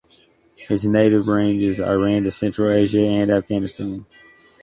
Its 0.67 0.83
native 0.83 1.27
range 1.27 1.61
is 1.61 1.79
Iran 1.79 2.23
to 2.23 2.31
Central 2.31 2.69
Asia 2.71 3.01
and 3.01 3.29
Afghanistan. 3.29 4.07